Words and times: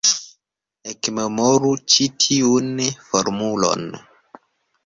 Ekmemoru 0.93 1.71
ĉi 1.95 2.07
tiun 2.25 2.73
formulon. 3.11 3.87